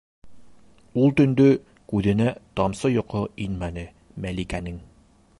[1.01, 1.45] Ул төндө
[1.91, 3.83] күҙенә тамсы йоҡо инмәне
[4.25, 4.81] Мәликәнең.